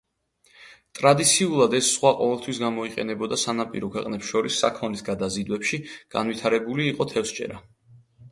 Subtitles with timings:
[0.99, 5.81] ტრადიციულად, ეს ზღვა ყოველთვის გამოიყენებოდა სანაპირო ქვეყნებს შორის საქონლის გადაზიდვებში,
[6.19, 7.61] განვითარებული იყო თევზჭერა.